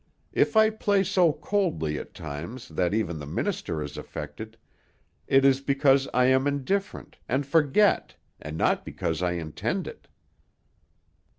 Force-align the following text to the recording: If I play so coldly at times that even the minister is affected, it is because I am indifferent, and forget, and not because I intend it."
If 0.33 0.57
I 0.57 0.71
play 0.71 1.03
so 1.03 1.31
coldly 1.31 1.99
at 1.99 2.15
times 2.15 2.69
that 2.69 2.91
even 2.91 3.19
the 3.19 3.27
minister 3.27 3.83
is 3.83 3.97
affected, 3.99 4.57
it 5.27 5.45
is 5.45 5.61
because 5.61 6.07
I 6.11 6.25
am 6.25 6.47
indifferent, 6.47 7.19
and 7.29 7.45
forget, 7.45 8.15
and 8.41 8.57
not 8.57 8.83
because 8.83 9.21
I 9.21 9.33
intend 9.33 9.85
it." 9.85 10.07